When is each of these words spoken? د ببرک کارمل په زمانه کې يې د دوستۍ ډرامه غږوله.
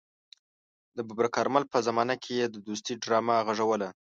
د 0.97 0.97
ببرک 1.07 1.31
کارمل 1.37 1.63
په 1.71 1.77
زمانه 1.87 2.15
کې 2.23 2.31
يې 2.39 2.45
د 2.49 2.55
دوستۍ 2.67 2.93
ډرامه 3.03 3.35
غږوله. 3.47 3.89